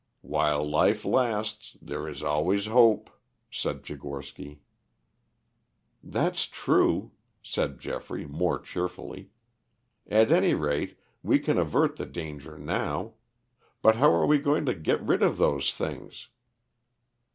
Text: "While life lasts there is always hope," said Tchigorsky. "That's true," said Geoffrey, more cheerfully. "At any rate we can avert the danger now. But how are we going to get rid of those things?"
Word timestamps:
"While 0.21 0.67
life 0.67 1.05
lasts 1.05 1.77
there 1.79 2.07
is 2.07 2.23
always 2.23 2.65
hope," 2.65 3.11
said 3.51 3.83
Tchigorsky. 3.83 4.61
"That's 6.03 6.47
true," 6.47 7.11
said 7.43 7.77
Geoffrey, 7.77 8.25
more 8.25 8.57
cheerfully. 8.59 9.29
"At 10.09 10.31
any 10.31 10.55
rate 10.55 10.97
we 11.21 11.37
can 11.37 11.59
avert 11.59 11.97
the 11.97 12.07
danger 12.07 12.57
now. 12.57 13.13
But 13.83 13.97
how 13.97 14.11
are 14.15 14.25
we 14.25 14.39
going 14.39 14.65
to 14.65 14.73
get 14.73 14.99
rid 15.03 15.21
of 15.21 15.37
those 15.37 15.71
things?" 15.71 16.29